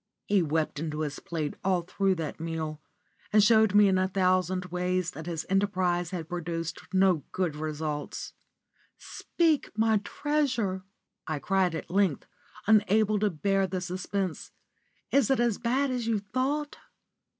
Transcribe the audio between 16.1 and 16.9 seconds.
thought?"